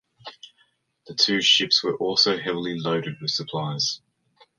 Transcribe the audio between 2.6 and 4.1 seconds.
loaded with supplies.